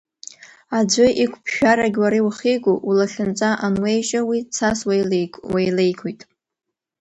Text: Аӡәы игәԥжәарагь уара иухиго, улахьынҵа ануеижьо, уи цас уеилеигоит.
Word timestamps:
Аӡәы 0.77 1.05
игәԥжәарагь 1.23 1.97
уара 2.01 2.17
иухиго, 2.19 2.73
улахьынҵа 2.87 3.49
ануеижьо, 3.65 4.19
уи 4.29 4.39
цас 4.53 4.79
уеилеигоит. 5.53 6.21